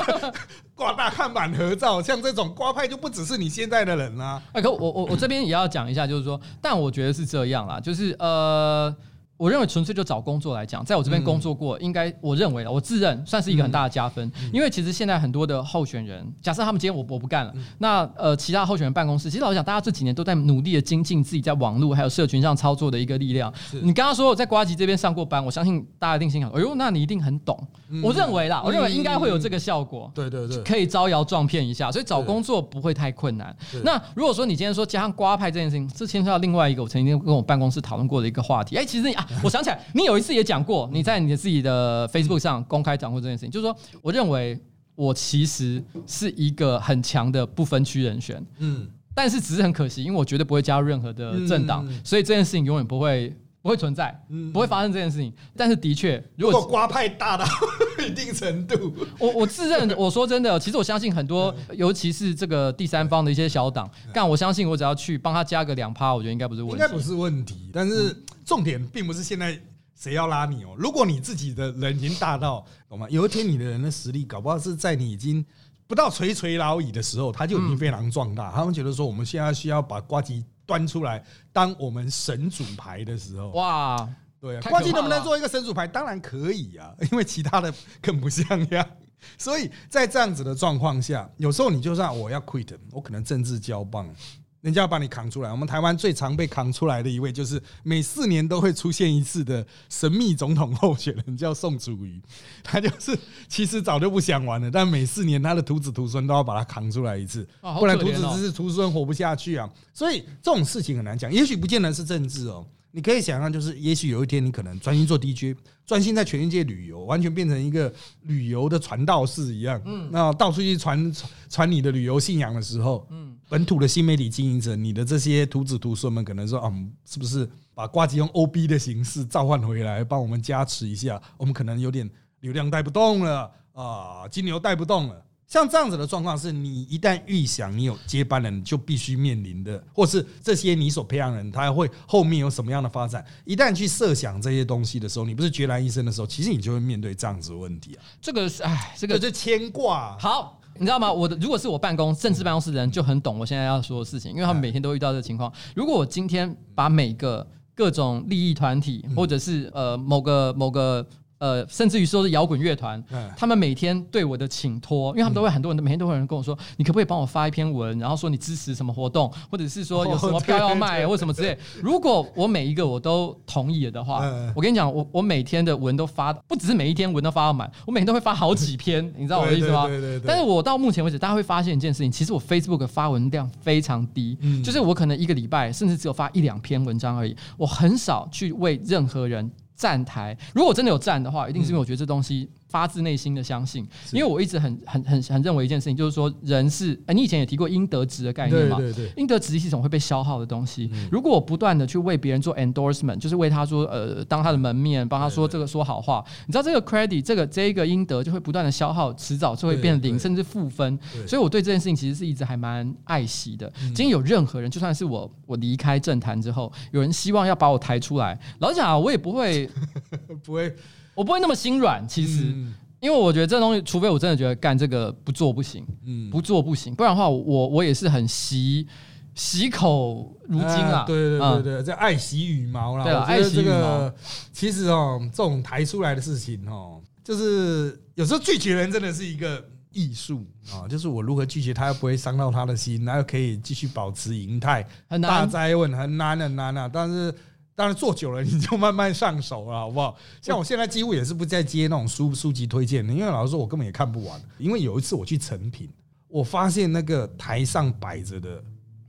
[0.76, 4.42] 挂大看板合照，像这种瓜派就不只是你现在的人啦。
[4.54, 8.96] 哎，可我我我这边也要讲一下，就是说，但我觉得是这样啦，就是呃。
[9.44, 14.32] 我认为纯粹就找工作来讲，在我这边工作过，应该我认为我自认算是一个很大的加分。
[14.54, 23.54] 因为其实现在很多的候选人，假设他们今天我我不干了，那呃其他候选人办公室，其实老实讲，大家这几年都在努力的精进自己在网络还有社群上操作的一个力量。
[23.82, 27.62] 你刚刚说我在瓜吉这边上过班，我相信大家一定心想，哎呦，那你一定很懂。
[28.02, 30.10] 我认为啦，我认为应该会有这个效果。
[30.16, 33.54] 对对对，可以招摇撞骗一下，所以找工作不会太困难。
[33.84, 38.78] 那如果说你今天说加上瓜派这件事情，这牵涉到另外一个我曾经跟我办公室讨论过的一个话题。
[38.78, 44.60] 哎，其实啊，我想起来，你有一次也讲过，你在你的自己的 Facebook 上公开讲过这件事情，就是说，我认为
[44.96, 54.14] 我其实是一个很强的不分区人选，嗯，但是只是很可惜，因为我绝对不会加入任何的政党，所以这件事情永远不会不会存在，
[54.52, 55.32] 不会发生这件事情。
[55.56, 57.46] 但是的确，如果瓜派大到
[58.06, 67.70] 一定程度，我我自认，我说真的，其实我相信很多，尤其是这个第三方的一些小党，但我相信我只要去帮他加个两趴，我觉得应该不是问题，应该不是问题。
[67.72, 68.14] 但是
[68.46, 69.60] 重点并不是现在。
[69.96, 70.76] 谁要拉你哦？
[70.76, 73.08] 如果你自己的人已经大到，懂吗？
[73.12, 75.46] 有一天你的人的实力，搞不好是在你已经
[75.88, 78.52] 不到垂垂老矣的时候，他就已经非常壮大。
[78.52, 84.10] 他们觉得说，我们现在需要把瓜吉端出来，当我们神主牌的时候，哇，
[84.42, 85.88] 对啊，瓜吉能不能做一个神主牌？
[85.88, 88.86] 当然可以啊，因为其他的更不像样。
[89.38, 94.14] 所以在这样子的状况下，有时候你就算我要 quit，我可能政治交棒。
[94.64, 95.52] 人家要把你扛出来。
[95.52, 102.22] 我们台湾最常被扛出来的一位，就是每四年都会出现一次的神秘总统候选人，叫宋楚瑜。
[102.64, 103.18] 他就是
[103.50, 107.46] 其实早就不想玩了，但每四年他的徒子徒孙都要把他扛出来一次，
[107.78, 109.70] 不然徒子之徒孙活不下去啊。
[109.94, 112.66] 所以这种事情很难讲，也许不见得是政治哦。
[112.96, 119.82] 你可以想象，就是也许有一天你可能专心做 DJ，专心在全世界旅游，完全变成一个旅游的传道士一样。
[119.84, 121.12] 嗯，那到处去传
[121.50, 131.20] 传你的旅游信仰的时候，嗯，本土的新媒体经营者，你的这些徒子徒孙们可能说，嗯，是不是把挂机用 OB 的形式召唤回来，帮我们加持一下？
[131.38, 132.08] 我们可能有点
[132.42, 135.26] 流量带不动了啊，金牛带不动了。
[135.54, 143.24] 像这样子的状况，是你一旦预想你有接班人，就必须面临的，或是这些你所培养人，他会后面有什么样的发展？
[143.46, 148.02] 一旦去设想这些东西的时候，你不是孑然一生的时候，其实你就会面对这样子的问题啊。
[148.20, 150.18] 这个是，哎，这个是牵挂。
[150.18, 151.14] 好，你知道吗？
[151.14, 155.54] 我的如果是我办公政治办公室的人，就很懂我现在要说的事情，因为他们每天都遇到这个情况。
[155.76, 161.08] 如果我今天把每个各种利益团体，或者是呃某个某个。
[161.44, 163.04] 呃，甚至于说是摇滚乐团，
[163.36, 171.58] 他们每天对我的请托，因为他们都会很多人，每天都会有人跟我说，你可不可以帮我发一篇文，然后说你支持什么活动， 或者是说有什么票要卖，或什么之类。
[171.82, 174.24] 如果我每一个我都同意了的话，
[174.56, 179.86] 我跟你讲，我我每天的文都发，不只是每一天文都发到满，我每天都会发好几篇， 你知道我的意思吗？
[179.88, 180.26] 对对对。
[180.26, 189.52] 但是我到目前为止，大家会发现一件事情，其实我 Facebook 发文量非常低，就是我可能一个礼拜甚至只有发一两篇文章而已，我很少去为任何人。
[189.76, 192.50] 站台，如果真的有站的话，一定是因为我觉得这东西。
[192.74, 198.78] 发自内心的相信，因为我一直很很很很认为一件事情，就是说人是，哎，你以前也提过应得值的概念嘛？
[198.78, 200.90] 对对对，应得值是一种会被消耗的东西。
[201.12, 210.98] 如果我不断的去为别人做 endorsement，就是为他说，呃，当他的门面，帮他说这个说好话，你知道这个 credit，这个这一个应得就会不断的消耗，迟早就会变零，甚至负分。
[211.28, 213.72] 所以我对这件事情其实是一直还蛮爱惜的。
[213.78, 219.70] 今天有任何人，就算是我，我离开政坛之后，有人希望要把我抬出来，老实讲，我也不会，
[220.44, 220.76] 不会。
[221.16, 222.54] 我不会那么心软，其实，
[223.00, 228.88] 因为我觉得这东西，除非我真的觉得干这个不做不行，嗯，不做不行，不然的话，我我也是很习
[229.36, 233.04] 习口如金啊，对对对对，这爱惜羽毛啦。
[233.04, 234.12] 对啊，爱惜羽毛。
[234.52, 244.84] 其实哦，这种抬出来的事情哦，就是有时候拒绝人真的是一个艺术啊，就是我如何拒绝他又不会伤到他的心，然后可以继续保持银泰。
[245.10, 247.34] 很难，大灾问很难很难啊，但是。
[247.76, 250.18] 当然做久了你就慢慢上手了， 好不好？
[250.42, 254.42] 像我现在几乎也是不再接那种书书籍推荐的，因为老实说，我根本也看不完。
[254.58, 255.90] 因为有一次我去成品，
[256.28, 258.64] 我发现那个台上摆着的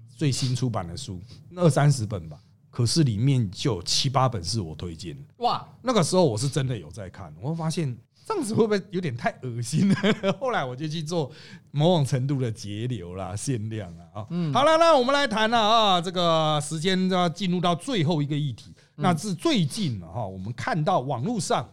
[0.08, 1.20] 最新出版的书
[1.56, 2.38] 二三十本吧，
[2.70, 5.22] 可是里面就有七八本是我推荐的。
[5.38, 7.96] 哇，那个时候我是真的有在看，我发现。
[8.26, 9.96] 这样子会不会有点太恶心了？
[10.40, 11.30] 后来我就去做
[11.70, 14.20] 某种程度的节流啦、限量啊。
[14.20, 21.68] 啊，嗯，好了，那我们来谈了啊，这个时间要进入到最后一个议题，那是最近哈，我们看到网络上。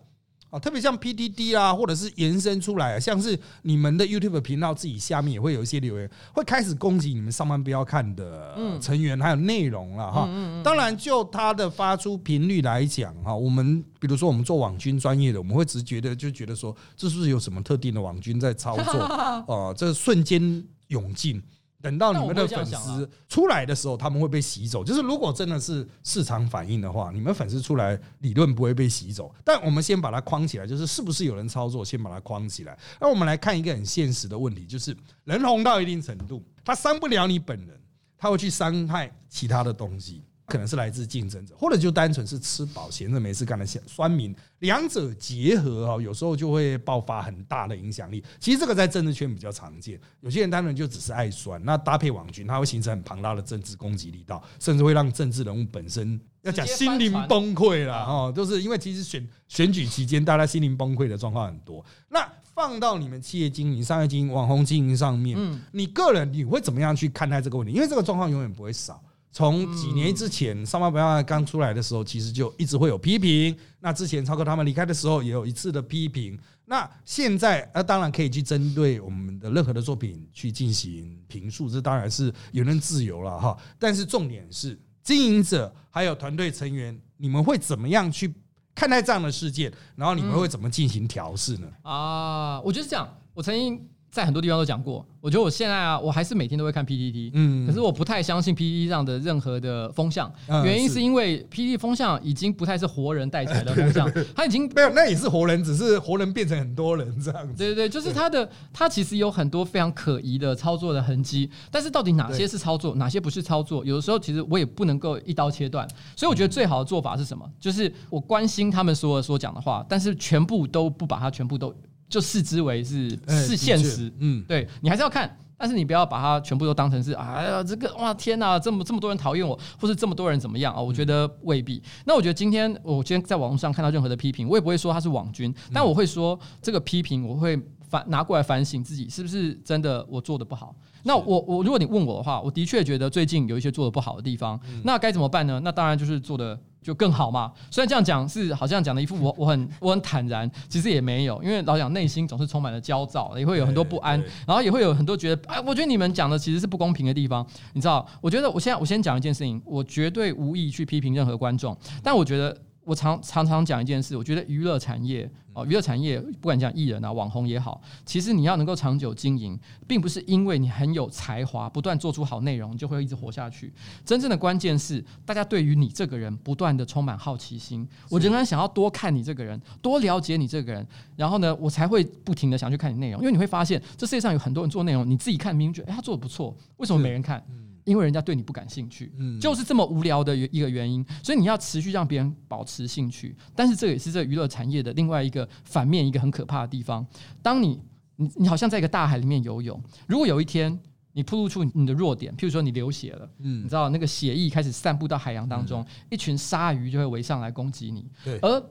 [0.51, 10.29] 啊，特别像 PDD 啊，或者是延伸出来，像是你们的 YouTube 频道自己下面也会有一些留言，会开始攻击你们上班不要看的成员还有内容了哈。
[10.61, 18.93] 当然，就它的发出频率来讲哈，我们比如说我们做网军专业的，我们会直觉的就觉得说，这是不是有什么特定的网军在操作
[19.47, 19.73] 哦？
[19.77, 21.41] 这瞬间涌进。
[21.81, 24.83] 等到你们的粉丝出来的时候，他们会被洗走。
[24.83, 29.33] 就是如果真的是市场反应的话，你们粉丝出来理论不会被洗走。
[29.43, 32.77] 但我们先把它框起来，就是是不是有人操作，先把它框起来。
[32.99, 37.79] 那我们来看一个很现实的问题，就是人红到一定程度，他伤不了你本人，
[38.17, 40.23] 他会去伤害其他的东西。
[40.51, 48.21] 可能是来自竞争者，或者就单纯是吃饱闲着没事干的酸民，两者结合啊，有时候就会爆发很大的影响力。
[48.37, 61.85] 其实这个在政治圈比较常见，有些人单纯就只是爱酸，那搭配网军，它会形成很庞大的政治攻击力道，甚至会让政治人物本身要讲心灵崩溃了哈，就是因为其实选选举期间，大家心灵崩溃的状况很多。
[62.09, 67.71] 那放到你们企业经营、商业经营、网红经营上面，嗯，你个人你会怎么样去看待这个问题？
[67.73, 69.01] 因为这个状况永远不会少。
[69.31, 73.55] 从几年之前，上班不要刚出来的时候，其实就一直会有批评。
[73.79, 76.37] 那之前超哥他们离开的时候，也有一次的批评。
[76.65, 83.57] 那现在，那当然可以去针对我们的任何的作品去进行评述，这当然是言论自由了哈。
[83.79, 88.33] 但是重点是，经营者还有团队成员，你们会怎么样去
[88.75, 89.71] 看待这样的事件？
[89.95, 91.67] 然后你们会怎么进行调试呢？
[91.83, 93.07] 啊，我觉得是这样。
[93.33, 93.87] 我曾经。
[94.11, 100.29] 在很多地方都讲过，我觉得我现在啊，我还是每天都会看 PPT，嗯，可是我不太相信 PPT 上的任何的风向，
[100.65, 107.53] 原因是因为 PPT 风向已经不太是活人带起来的风向， 它已经没有，那也是活人，只是活人变成很多人这样子。
[107.57, 117.49] 对对对，就是它的，它其实有很多非常可疑的操作的痕迹，但是到底哪些是操作，哪些不是操作，有的时候其实我也不能够一刀切断，所以我觉得最好的做法是什么？
[117.61, 121.73] 就是我关心他们所有所讲的话，但是全部都不把它全部都。
[122.11, 130.81] 就视之为是是现实，嗯，对你还是要看，但是你不要把它全部都当成是，哎呀，这个哇天哪，这么这么多人讨厌我，或是这么多人怎么样啊？
[130.81, 131.81] 我觉得未必。
[132.05, 137.57] 那我觉得今天我今天在网络上看到任何的批评，我也不会说他是网军，但我会说这个批评我会
[137.89, 140.75] 反拿过来反省自己是不是真的我做的不好。
[141.03, 145.61] 那我我如果你问我的话，我的确觉得最近有一些做的不好的地方，那该怎么办呢？
[145.63, 146.59] 那当然就是做的。
[146.81, 147.51] 就更好嘛？
[147.69, 158.05] 虽然这样讲是好像讲的一副我我很我很坦然，其实也没有，因为老讲内心总是充满了焦躁，也会有很多不安，然后也会有很多觉得，哎，我觉得你们讲的其实是不公平的地方，你知道？
[158.19, 162.57] 我觉得我现在我先讲一件事情，我绝对无意去批评任何观众，但我觉得。
[162.83, 173.73] 我常常常讲一件事，我觉得娱乐产业哦，娱乐产业不管讲艺人啊、网红也好，其实你要能够长久经营，并不是因为你很有才华，不断做出好内容就会一直活下去。
[174.05, 187.43] 真正的关键是，大家对于你这个人不断的充满好奇心，我仍然想要多看你这个人，多了解你这个人，然后呢，我才会不停的想去看你内容，因为你会发现，这世界上有很多人做内容，你自己看明明觉得哎他做的不错，为什么没人看？
[187.91, 193.35] 因为人家对你不感兴趣，嗯就是这么无聊的一个原因，所以你要持续让别人保持兴趣。
[193.55, 197.05] 但是这也是这娱乐产业的另外一个反面，一个很可怕的地方。
[197.43, 197.79] 当你
[198.15, 200.79] 你你好像在一个大海里面游泳，如果有一天
[201.13, 208.63] 你暴露出你的弱点，譬如说你流血了，嗯，你知道那个血液开始散布到海洋当中，一群鲨鱼就会围上来攻击你，对，而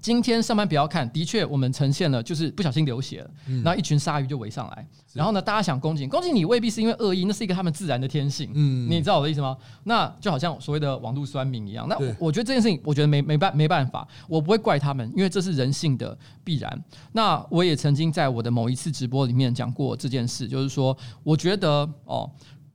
[0.00, 3.30] 今天上班不要看，的确我们呈现了就是不小心流血了，
[3.64, 9.56] 然后一群鲨鱼就围上来，然后呢，大家想攻击攻击你未必是因为恶意，那是一个他们自然的天性，嗯，你知道我的意思吗？
[9.84, 16.84] 那就好像所谓的网络酸民一样，那我觉得这件事情，我觉得没没办没办法，我不会怪他们，因为这是人性的必然。
[17.12, 22.30] 那我也曾经在我的某一次直播里面讲过这件事，就是说，我觉得哦，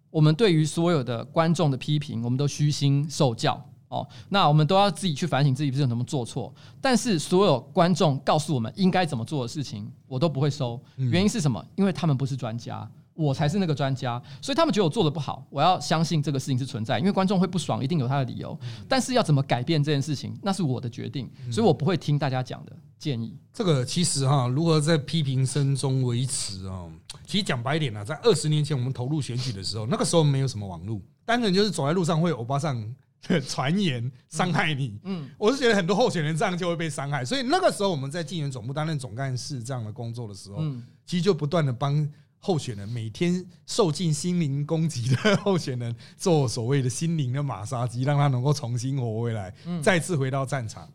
[0.09, 3.63] 我们对于所有的观众的批评，我们都虚心受教。
[3.89, 6.53] 哦，那我们都要自己去反省自己是有什么做错。
[6.79, 10.79] 但是所有观众告诉我们应该怎么做的事情，我都不会收。
[10.95, 11.63] 原因是什么？
[11.75, 15.43] 因为他们不是专家，我才是那个专家，所以他们觉得我做的不好。
[15.49, 18.57] 我要相信这个事情是存在，因为观众会不爽，一定有他的理由。
[18.87, 23.35] 但是要怎么改变这件事情，那是我的决定，所以我不会听大家讲的建议。
[23.51, 26.85] 这个其实哈，如何在批评声中维持啊？
[27.25, 32.95] 其实讲白一点呢，在二十年前我们投入选举的时候，那个时候没有什么网络，单纯就是走在路上会有欧巴桑。
[33.47, 40.63] 传言伤害你，嗯，我是觉得很多候选人这样就会被伤害，所以那个时候我们在竞选总部担任总干事这样的工作的时候，
[41.05, 42.07] 其实就不断的帮
[42.39, 50.89] 候选人每天受尽心灵攻击的候选人做所谓的心灵的马杀鸡，让他能够重新活回来，再次回到战场。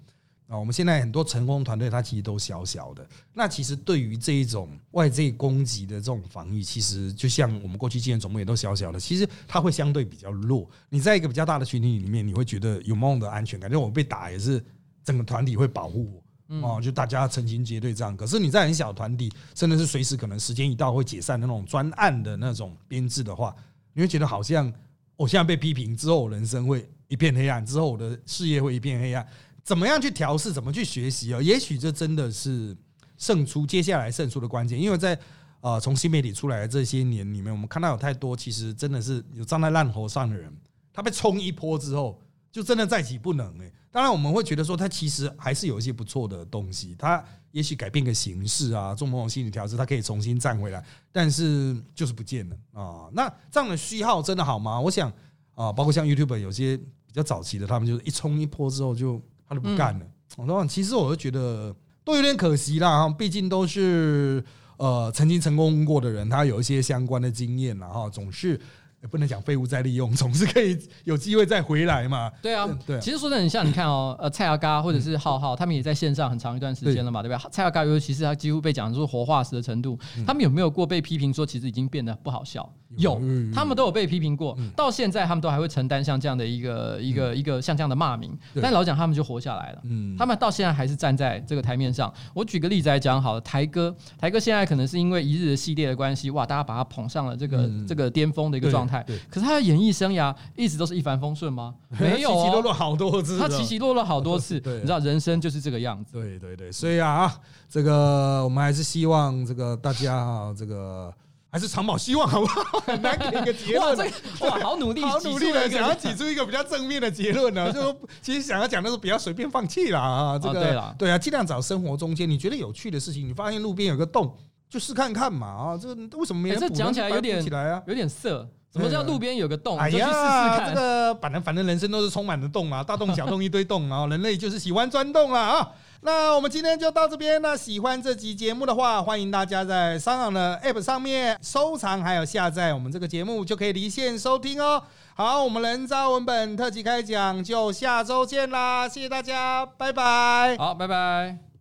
[0.54, 3.04] 啊，我们现在很多成功团队，它其实都小小的。
[3.32, 10.70] 那其实对于这一种外界攻击的这种防御，其实就像我们过去经验总部也都小小的，其实它会相对比较弱。
[10.88, 14.64] 你在一个比较大的群体里面，你会觉得有某种的安全感，就我被打也是
[15.02, 18.16] 整个团体会保护我，哦，就大家成群结队这样。
[18.16, 23.52] 可是你在很小团体，甚至是随时可能时间一到会解散的那种专案的那种编制的话，
[23.92, 24.72] 你会觉得好像
[25.16, 29.26] 我现在被批评之后，人生会一片黑暗，之后我的事业会一片黑暗。
[29.64, 30.52] 怎么样去调试？
[30.52, 31.40] 怎么去学习哦？
[31.42, 32.76] 也许这真的是
[33.16, 34.80] 胜出接下来胜出的关键。
[34.80, 35.18] 因为在
[35.60, 40.54] 呃，从新媒体出来的这些年里面，我们看到有太多其实真的是有站在烂头上的人，
[40.92, 42.20] 他被冲一波之后，
[42.52, 43.72] 就真的再起不能哎。
[43.90, 53.08] 当然，我们会觉得说他其实还是有一些不错的东西，他也许改变个形式啊，做某种心理调试，他可以重新站回来，但是就是不见了啊。
[53.14, 54.78] 那这样的虚号真的好吗？
[54.78, 55.10] 我想
[55.54, 60.06] 啊，包括像 YouTube 有些比较早期的，他们就是一冲一波之后就他就不干了。
[60.36, 61.74] 我说，其实我就觉得
[62.04, 64.44] 都有点可惜啦，毕竟都是。
[64.76, 68.60] 呃，曾经成功过的人，他有一些相关的经验，然后总是
[69.08, 72.28] 不能讲废物再利用，总是可以有机会再回来嘛。
[72.42, 72.98] 对啊，对。
[73.00, 77.40] 其实说的很像，你看哦，呃，蔡阿嘎或者是浩浩，他们也在线上很长一段时间了嘛，对吧？
[77.52, 82.68] 蔡阿嘎尤其是他几乎被讲是活化石的程度，他们有没有过被批评说其实已经变得不好笑？
[82.96, 83.20] 有，
[83.54, 88.36] 他们都有被批评过，到现在他们都还会承担像这样的一个一个一个像这样的骂名。
[88.60, 89.82] 但老蒋他们就活下来了，
[90.18, 92.12] 他们到现在还是站在这个台面上。
[92.32, 99.04] 我举个例子来讲，好了，台哥，台哥现在可能是因为一日的系列的关系，哇，大家把他捧上了这个这个巅峰的一个状态。
[99.30, 101.74] 可是他的演艺生涯一直都是一帆风顺吗？
[101.98, 103.38] 没有，起起落落好多次。
[103.38, 106.12] 他起起落落好多次， 你知道，人生就是这个样子。
[106.12, 107.32] 对对对，所以啊，
[107.68, 111.12] 这个我们还是希望这个大家啊，这个。
[111.54, 112.80] 还是长保希望好不好？
[112.80, 113.96] 很 难给一个结论。
[113.96, 114.04] 哇，
[114.40, 117.72] 这哇，好努力， 好努力的想要挤出一个比较正面的结论呢。
[117.72, 120.36] 就其实想要讲的是，不要随便放弃啦啊。
[120.36, 123.24] 这个对啊，尽量找生活中间你觉得有趣的事情。
[123.28, 124.36] 你发现路边有个洞，
[124.68, 125.78] 就试看看嘛啊。
[125.80, 126.58] 这个为什么没人？
[126.58, 128.48] 这讲起来有点起来啊，有点色。
[128.72, 129.78] 什么叫路边有个洞？
[129.78, 135.70] 哎呀，这个反正反正人生都是充满了洞啊，大洞小洞一堆洞啊，人类就是喜欢钻洞了啊。
[136.06, 137.40] 那我们今天就到这边。
[137.40, 144.82] 那喜欢这集节目的话，欢迎大家在商场的 App 上面收藏，还有下载我们这个节目，就可以离线收听哦。
[145.14, 150.58] 好，我们人渣文本特辑开讲就下周见啦，谢谢大家，拜拜。
[150.58, 151.53] 好，拜拜。